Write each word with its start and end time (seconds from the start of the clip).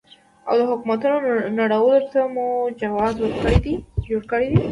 او 0.49 0.55
د 0.59 0.61
حکومتونو 0.69 1.17
نړولو 1.59 2.07
ته 2.11 2.19
مو 2.33 2.47
جواز 2.81 3.11
جوړ 3.19 3.31
کړی 3.41 3.59
دی. 3.65 3.75